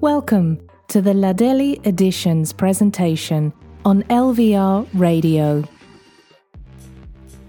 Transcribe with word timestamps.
Welcome 0.00 0.60
to 0.88 1.00
the 1.00 1.14
Ladelli 1.14 1.80
Editions 1.86 2.52
presentation 2.52 3.50
on 3.82 4.02
LVR 4.04 4.86
Radio. 4.92 5.64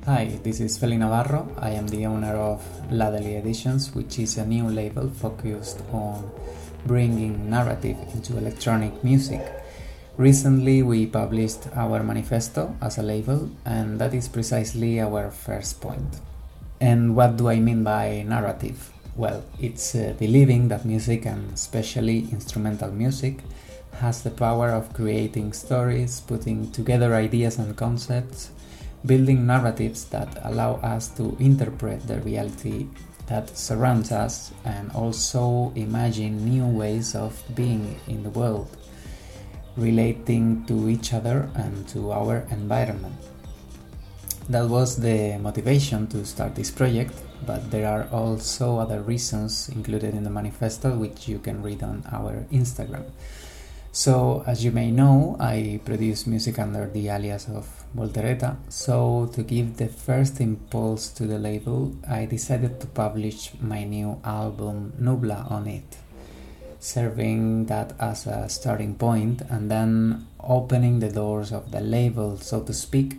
Hi, 0.06 0.40
this 0.44 0.62
is 0.62 0.80
Feli 0.80 0.98
Navarro. 0.98 1.54
I 1.60 1.72
am 1.72 1.90
the 1.90 2.06
owner 2.06 2.38
of 2.38 2.64
Ladelli 2.90 3.38
Editions, 3.38 3.94
which 3.94 4.18
is 4.20 4.38
a 4.38 4.46
new 4.46 4.70
label 4.70 5.10
focused 5.10 5.82
on 5.92 6.32
bringing 6.86 7.50
narrative 7.50 7.98
into 8.14 8.38
electronic 8.38 9.04
music. 9.04 9.44
Recently, 10.16 10.84
we 10.84 11.06
published 11.06 11.68
our 11.76 12.02
manifesto 12.02 12.74
as 12.82 12.98
a 12.98 13.04
label, 13.04 13.52
and 13.66 14.00
that 14.00 14.14
is 14.14 14.30
precisely 14.30 15.02
our 15.02 15.32
first 15.32 15.82
point. 15.82 16.22
And 16.80 17.14
what 17.14 17.36
do 17.36 17.50
I 17.50 17.60
mean 17.60 17.84
by 17.84 18.24
narrative? 18.26 18.94
Well, 19.18 19.44
it's 19.60 19.96
uh, 19.96 20.14
believing 20.20 20.68
that 20.68 20.86
music, 20.86 21.26
and 21.26 21.52
especially 21.52 22.30
instrumental 22.32 22.92
music, 22.92 23.40
has 23.94 24.22
the 24.22 24.30
power 24.30 24.70
of 24.70 24.94
creating 24.94 25.54
stories, 25.54 26.22
putting 26.22 26.72
together 26.72 27.16
ideas 27.16 27.58
and 27.58 27.76
concepts, 27.76 28.52
building 29.04 29.48
narratives 29.48 30.06
that 30.14 30.38
allow 30.44 30.76
us 30.84 31.08
to 31.18 31.36
interpret 31.40 32.06
the 32.06 32.20
reality 32.22 32.86
that 33.26 33.58
surrounds 33.58 34.12
us 34.12 34.52
and 34.66 34.92
also 34.92 35.74
imagine 35.76 36.46
new 36.46 36.68
ways 36.68 37.16
of 37.16 37.42
being 37.56 38.00
in 38.08 38.22
the 38.22 38.30
world, 38.30 38.70
relating 39.78 40.64
to 40.66 40.90
each 40.90 41.12
other 41.12 41.50
and 41.56 41.88
to 41.88 42.12
our 42.12 42.46
environment. 42.52 43.16
That 44.48 44.70
was 44.70 44.96
the 44.96 45.40
motivation 45.40 46.06
to 46.10 46.24
start 46.24 46.54
this 46.54 46.70
project, 46.70 47.16
but 47.46 47.72
there 47.72 47.88
are 47.88 48.08
also 48.12 48.78
other 48.78 49.02
reasons 49.02 49.70
included 49.70 50.14
in 50.14 50.24
the 50.24 50.30
manifesto 50.30 50.96
which 50.98 51.28
you 51.28 51.40
can 51.40 51.62
read 51.62 51.84
on 51.84 52.04
our 52.12 52.46
Instagram. 52.52 53.06
So, 53.92 54.44
as 54.46 54.64
you 54.64 54.72
may 54.72 54.92
know, 54.92 55.38
I 55.40 55.80
produce 55.84 56.28
music 56.28 56.60
under 56.60 56.88
the 56.88 57.10
alias 57.10 57.48
of 57.48 57.68
Voltereta. 57.96 58.58
So, 58.70 59.28
to 59.34 59.42
give 59.42 59.78
the 59.78 59.88
first 59.88 60.40
impulse 60.40 61.10
to 61.18 61.26
the 61.26 61.40
label, 61.40 61.96
I 62.08 62.26
decided 62.26 62.80
to 62.82 62.88
publish 62.88 63.54
my 63.60 63.84
new 63.86 64.22
album 64.24 64.94
Nubla 65.02 65.50
on 65.50 65.66
it, 65.68 65.98
serving 66.80 67.66
that 67.66 67.94
as 68.00 68.28
a 68.28 68.48
starting 68.50 68.94
point 68.94 69.42
and 69.50 69.72
then 69.72 70.28
opening 70.40 71.00
the 71.00 71.10
doors 71.10 71.52
of 71.52 71.72
the 71.72 71.82
label, 71.82 72.38
so 72.38 72.62
to 72.62 72.74
speak, 72.74 73.18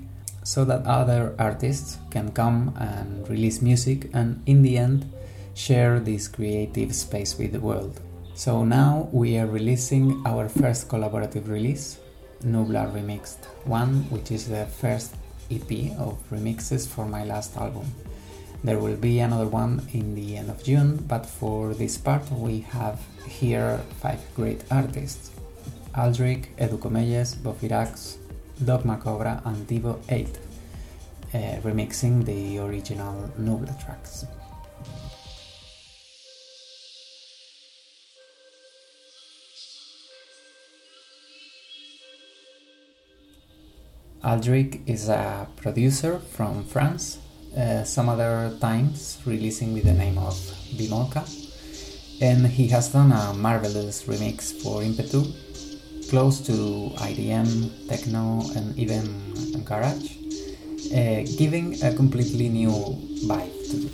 so 0.49 0.65
that 0.65 0.87
other 0.87 1.35
artists 1.39 1.99
can 2.09 2.33
come 2.33 2.73
and 2.81 3.29
release 3.29 3.61
music 3.61 4.09
and 4.15 4.43
in 4.47 4.63
the 4.63 4.79
end 4.79 5.05
share 5.53 6.01
this 6.01 6.27
creative 6.27 6.95
space 6.95 7.37
with 7.37 7.53
the 7.53 7.61
world. 7.61 8.01
So 8.35 8.65
now 8.65 9.11
we 9.13 9.37
are 9.37 9.47
releasing 9.47 10.23
our 10.25 10.49
first 10.49 10.89
collaborative 10.89 11.49
release, 11.49 11.99
Nubla 12.43 12.91
Remixed 12.95 13.45
1, 13.67 14.09
which 14.09 14.31
is 14.31 14.49
the 14.49 14.65
first 14.65 15.17
EP 15.51 15.93
of 15.99 16.17
remixes 16.31 16.89
for 16.89 17.05
my 17.05 17.25
last 17.25 17.55
album. 17.59 17.85
There 18.65 18.79
will 18.79 18.97
be 18.97 19.19
another 19.19 19.49
one 19.49 19.87
in 19.93 20.15
the 20.15 20.39
end 20.39 20.49
of 20.49 20.65
June, 20.65 20.97
but 20.97 21.27
for 21.27 21.75
this 21.75 21.99
part 21.99 22.25
we 22.33 22.61
have 22.61 22.99
here 23.27 23.83
five 24.01 24.21
great 24.35 24.65
artists 24.71 25.31
Aldric, 25.95 26.57
Edu 26.57 26.79
Comelles, 26.79 27.35
Bofirax, 27.37 28.17
Dogma 28.65 28.97
Cobra 28.97 29.41
and 29.45 29.67
Divo 29.69 30.01
8, 30.09 30.27
uh, 30.27 31.39
remixing 31.63 32.25
the 32.25 32.59
original 32.59 33.31
Nubla 33.39 33.79
tracks. 33.85 34.27
Aldric 44.25 44.81
is 44.89 45.09
a 45.09 45.47
producer 45.57 46.19
from 46.19 46.65
France, 46.65 47.19
uh, 47.57 47.85
some 47.85 48.09
other 48.09 48.53
times 48.61 49.19
releasing 49.25 49.73
with 49.73 49.85
the 49.85 49.95
name 49.95 50.19
of 50.19 50.35
Bimolka, 50.77 51.25
and 52.21 52.47
he 52.49 52.67
has 52.69 52.89
done 52.89 53.13
a 53.13 53.33
marvelous 53.33 54.03
remix 54.05 54.53
for 54.61 54.83
Impetu 54.83 55.33
close 56.09 56.41
to 56.41 56.91
IDM, 56.97 57.87
techno, 57.87 58.41
and 58.57 58.77
even 58.79 59.05
garage, 59.65 60.17
uh, 60.93 61.23
giving 61.37 61.77
a 61.83 61.93
completely 61.95 62.49
new 62.49 62.73
vibe 63.29 63.53
to 63.71 63.77
the 63.77 63.91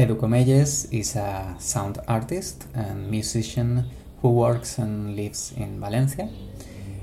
Edu 0.00 0.16
Comelles 0.16 0.86
is 0.90 1.14
a 1.14 1.54
sound 1.58 1.98
artist 2.08 2.64
and 2.72 3.10
musician 3.10 3.84
who 4.22 4.30
works 4.30 4.78
and 4.78 5.14
lives 5.14 5.52
in 5.58 5.78
Valencia. 5.78 6.26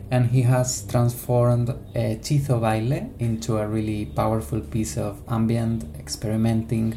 And 0.10 0.32
he 0.32 0.42
has 0.42 0.82
transformed 0.82 1.68
Chizo 1.94 2.60
Baile 2.60 3.12
into 3.20 3.60
a 3.60 3.68
really 3.68 4.06
powerful 4.08 4.62
piece 4.62 4.98
of 4.98 5.22
ambient 5.28 5.84
experimenting 6.00 6.96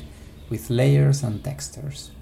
with 0.49 0.71
layers 0.71 1.23
and 1.23 1.45
textures. 1.45 2.13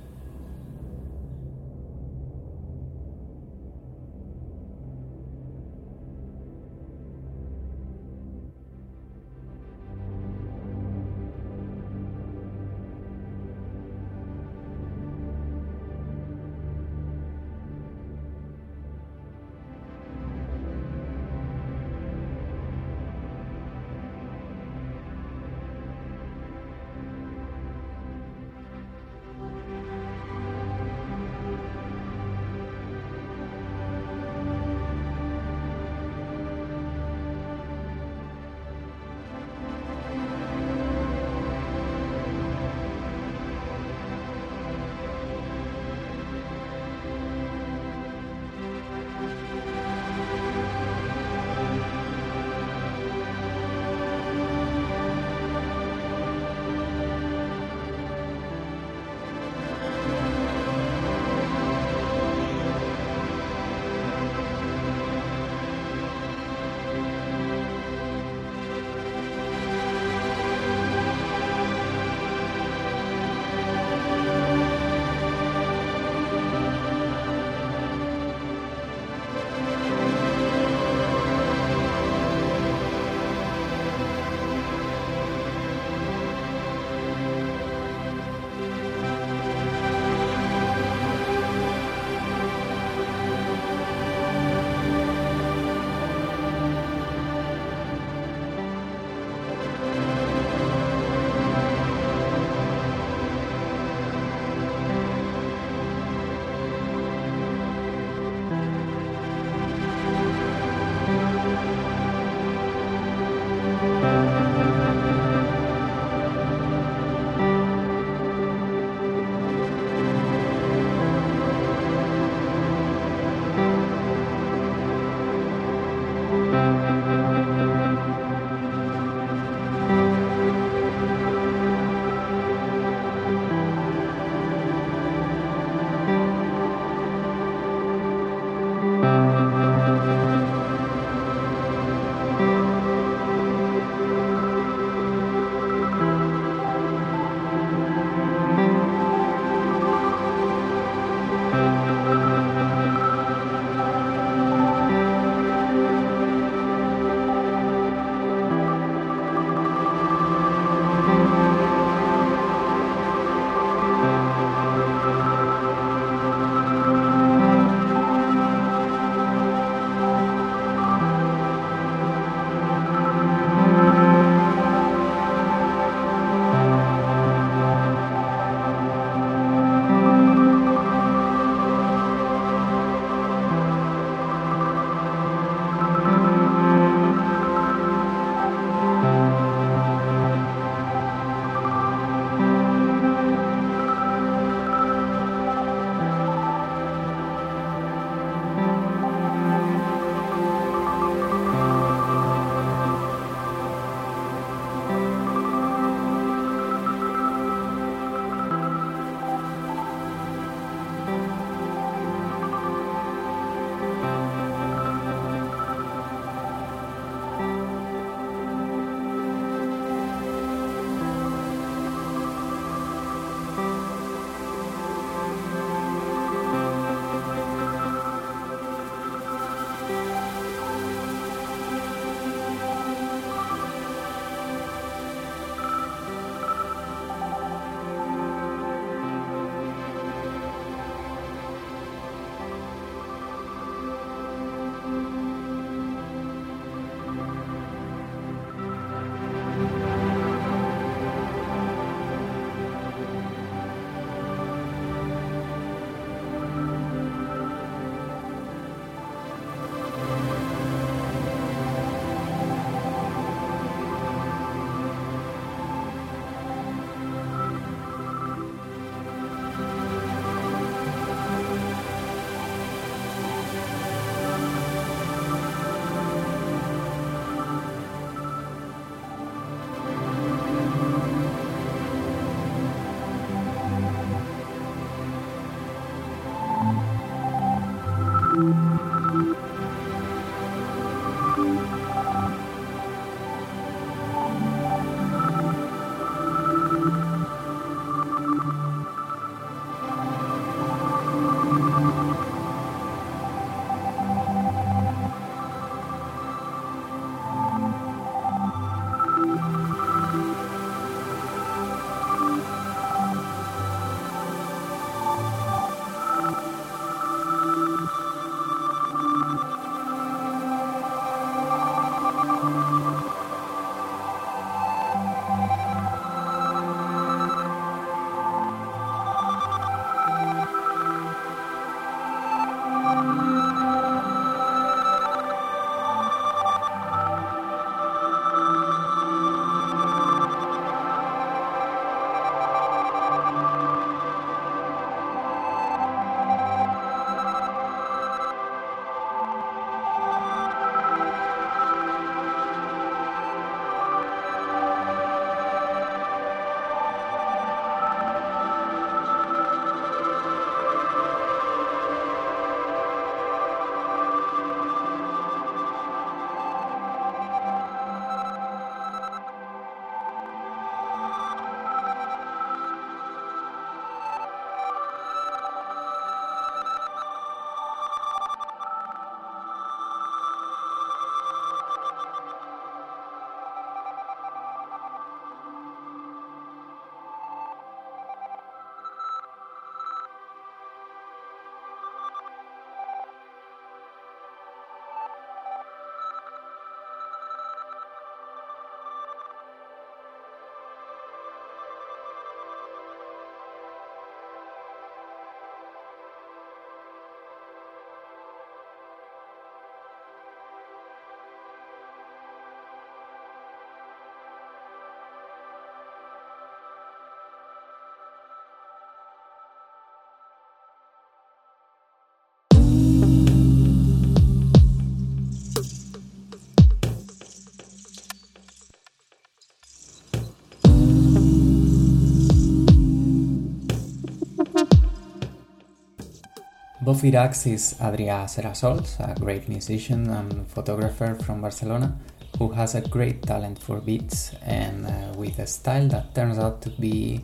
Iraq's 437.04 437.46
is 437.46 437.74
Adrià 437.80 438.26
Serasols, 438.28 438.98
a 439.00 439.18
great 439.18 439.48
musician 439.48 440.08
and 440.10 440.46
photographer 440.48 441.14
from 441.14 441.40
Barcelona 441.40 441.96
who 442.38 442.48
has 442.50 442.74
a 442.74 442.80
great 442.80 443.22
talent 443.22 443.58
for 443.58 443.80
beats 443.80 444.32
and 444.42 444.86
uh, 444.86 445.12
with 445.16 445.38
a 445.38 445.46
style 445.46 445.88
that 445.88 446.14
turns 446.14 446.38
out 446.38 446.62
to 446.62 446.70
be 446.70 447.20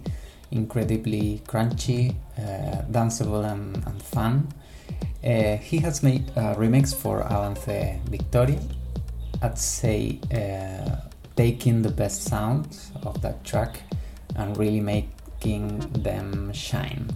incredibly 0.50 1.40
crunchy, 1.46 2.14
uh, 2.38 2.82
danceable, 2.90 3.44
and, 3.50 3.76
and 3.86 4.02
fun. 4.02 4.48
Uh, 5.24 5.56
he 5.56 5.78
has 5.78 6.02
made 6.02 6.28
a 6.36 6.54
remix 6.54 6.94
for 6.94 7.22
Avance 7.22 8.00
Victoria. 8.10 8.60
I'd 9.42 9.58
say 9.58 10.20
uh, 10.32 10.96
taking 11.36 11.82
the 11.82 11.90
best 11.90 12.24
sounds 12.24 12.92
of 13.02 13.20
that 13.22 13.44
track 13.44 13.80
and 14.36 14.56
really 14.56 14.80
making 14.80 15.78
them 16.02 16.52
shine. 16.52 17.10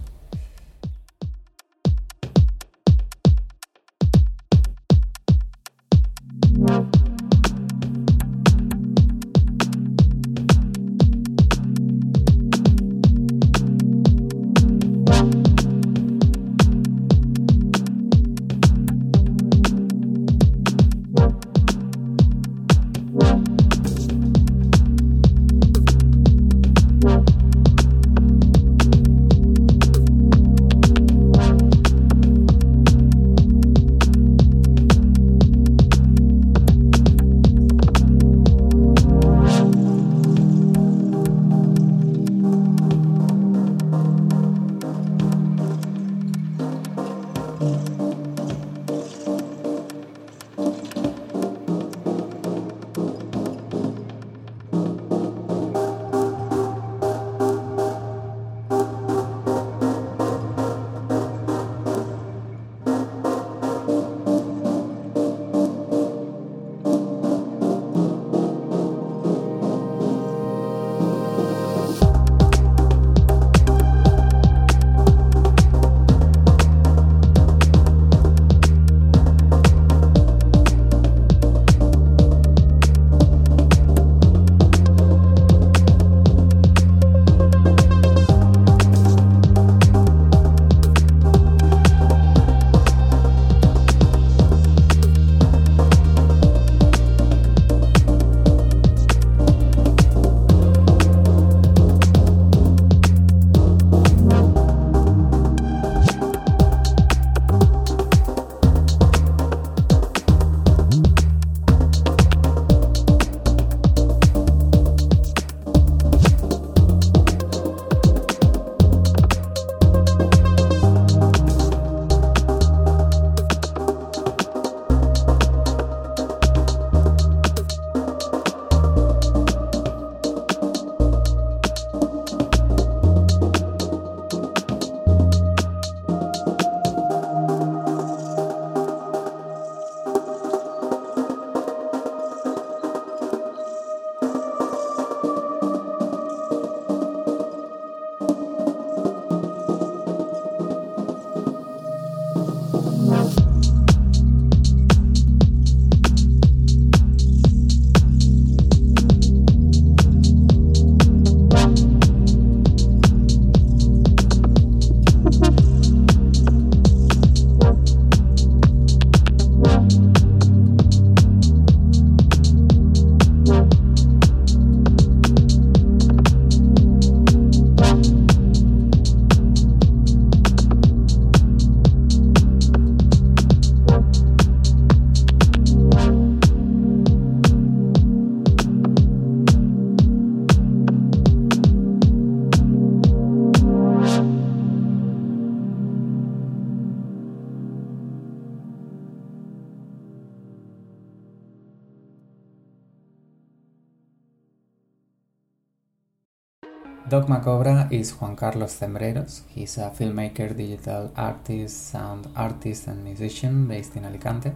Dogma 207.19 207.41
Cobra 207.41 207.89
is 207.91 208.13
Juan 208.13 208.33
Carlos 208.37 208.79
Cembreros. 208.79 209.41
He's 209.49 209.77
a 209.77 209.89
filmmaker, 209.89 210.55
digital 210.55 211.11
artist, 211.17 211.89
sound 211.89 212.29
artist, 212.33 212.87
and 212.87 213.03
musician 213.03 213.67
based 213.67 213.97
in 213.97 214.05
Alicante. 214.05 214.53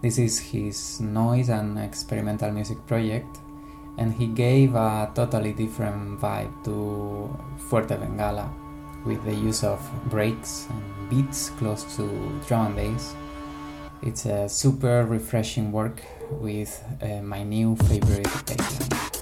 This 0.00 0.16
is 0.18 0.38
his 0.38 1.00
noise 1.00 1.48
and 1.48 1.80
experimental 1.80 2.52
music 2.52 2.78
project, 2.86 3.38
and 3.98 4.14
he 4.14 4.28
gave 4.28 4.76
a 4.76 5.10
totally 5.16 5.52
different 5.52 6.20
vibe 6.20 6.62
to 6.62 7.36
Fuerte 7.58 7.98
Bengala 7.98 8.48
with 9.04 9.24
the 9.24 9.34
use 9.34 9.64
of 9.64 9.80
breaks 10.08 10.68
and 10.70 11.10
beats 11.10 11.50
close 11.58 11.82
to 11.96 12.06
drum 12.46 12.66
and 12.66 12.76
bass. 12.76 13.16
It's 14.02 14.26
a 14.26 14.48
super 14.48 15.04
refreshing 15.06 15.72
work 15.72 16.04
with 16.30 16.70
uh, 17.02 17.20
my 17.20 17.42
new 17.42 17.74
favorite 17.74 18.30
bassline. 18.46 19.19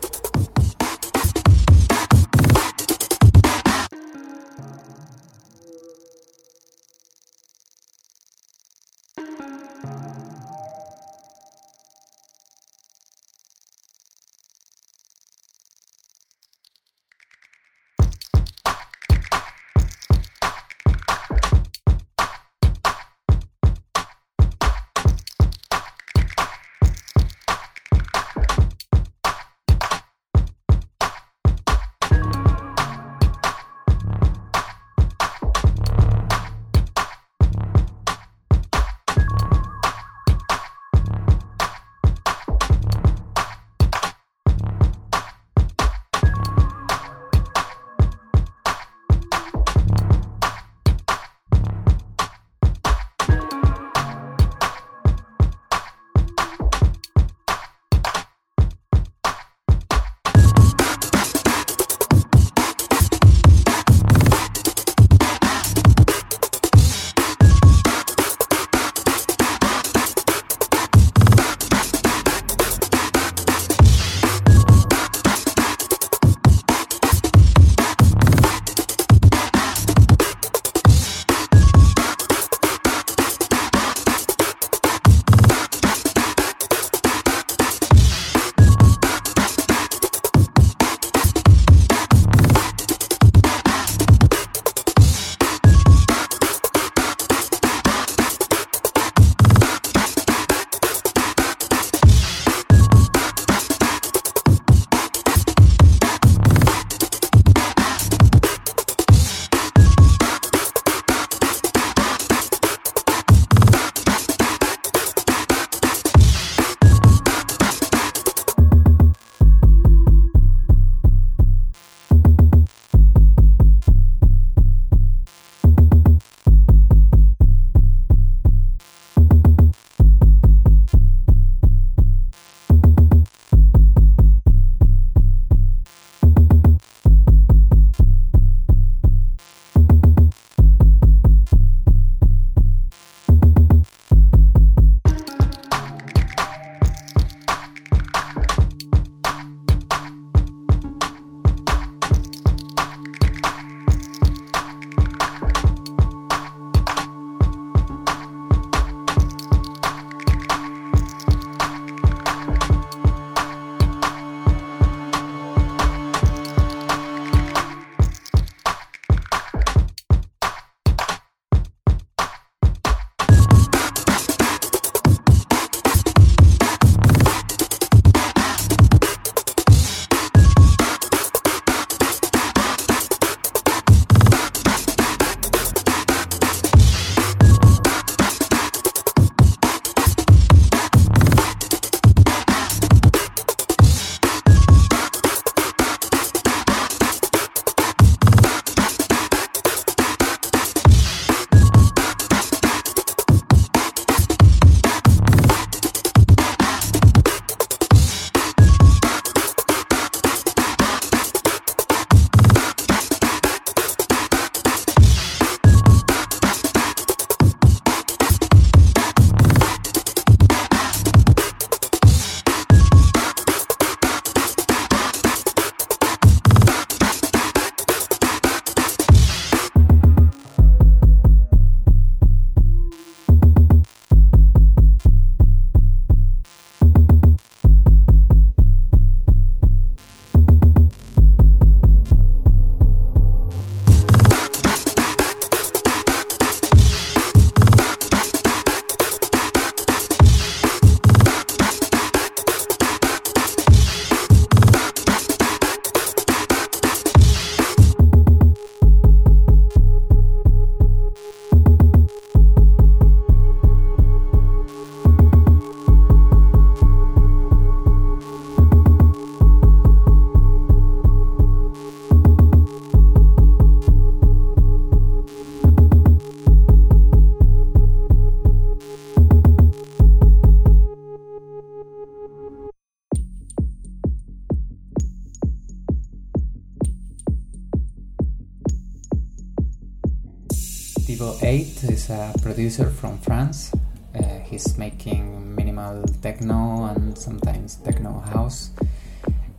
Producer 292.58 292.90
from 292.90 293.16
France. 293.18 293.70
Uh, 294.18 294.40
he's 294.42 294.76
making 294.76 295.54
minimal 295.54 296.02
techno 296.20 296.86
and 296.86 297.16
sometimes 297.16 297.76
techno 297.86 298.18
house. 298.34 298.70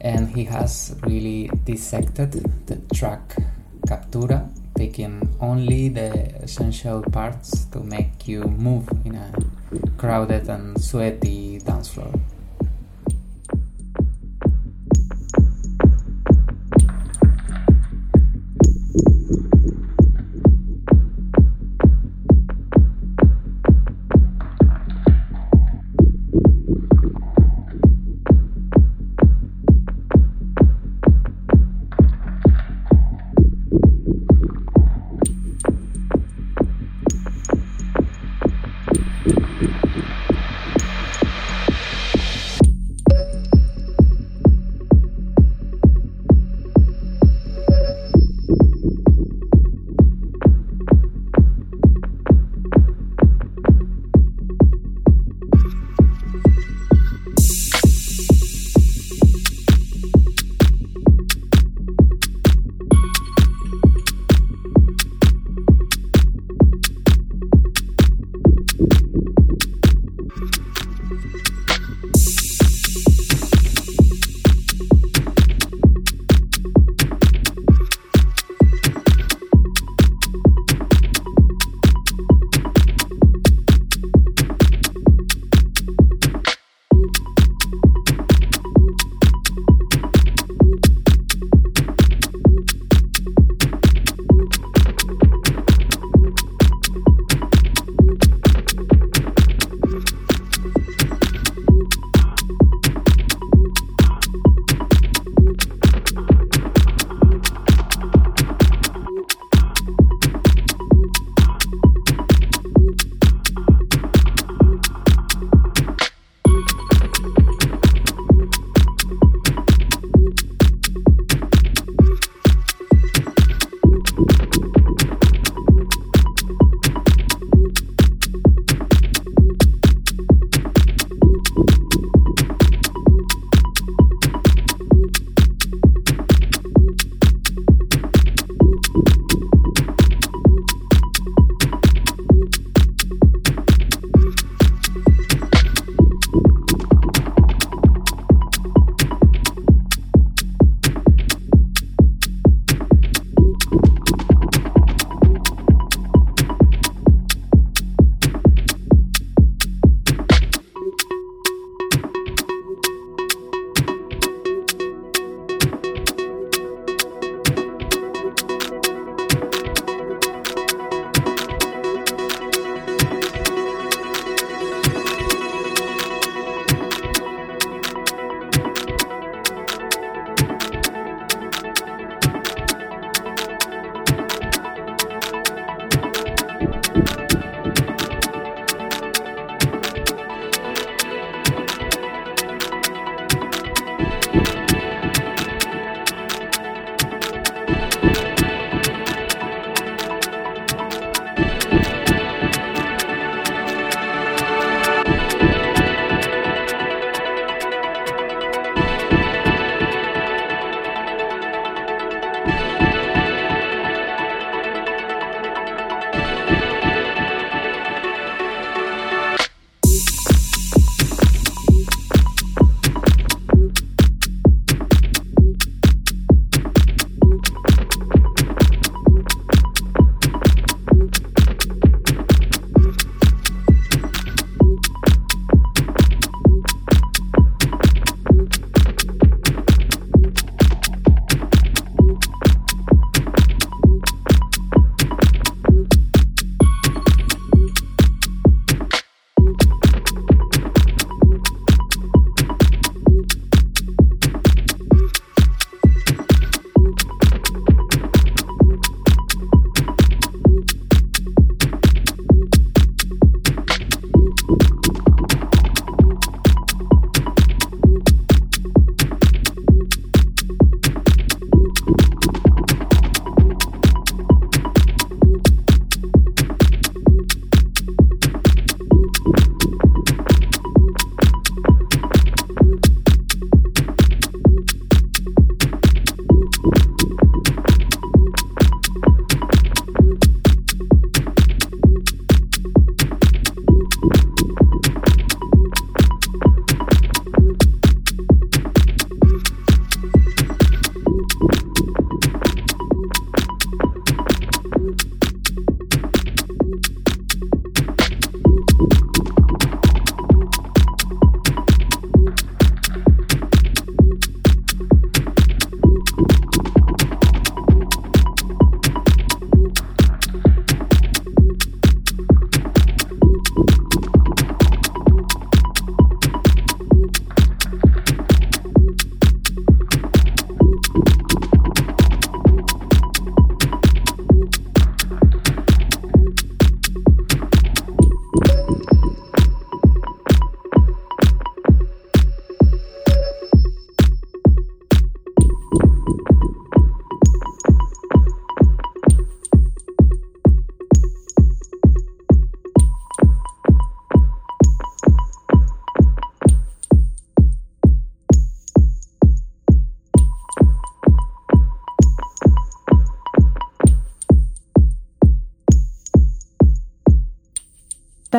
And 0.02 0.28
he 0.36 0.44
has 0.44 1.00
really 1.04 1.50
dissected 1.64 2.34
the 2.68 2.76
track 2.94 3.22
Captura, 3.88 4.50
taking 4.76 5.34
only 5.40 5.88
the 5.88 6.12
essential 6.44 7.02
parts 7.02 7.64
to 7.72 7.80
make 7.80 8.28
you 8.28 8.44
move 8.44 8.90
in 9.06 9.16
a 9.16 9.32
crowded 9.98 10.50
and 10.50 10.76
sweaty 10.76 11.60
dance 11.60 11.88
floor. 11.88 12.12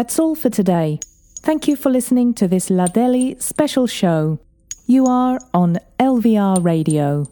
That's 0.00 0.18
all 0.18 0.34
for 0.34 0.48
today. 0.48 0.98
Thank 1.42 1.68
you 1.68 1.76
for 1.76 1.90
listening 1.90 2.32
to 2.40 2.48
this 2.48 2.70
La 2.70 2.86
Deli 2.86 3.36
special 3.38 3.86
show. 3.86 4.38
You 4.86 5.04
are 5.04 5.38
on 5.52 5.78
LVR 5.98 6.64
Radio. 6.64 7.26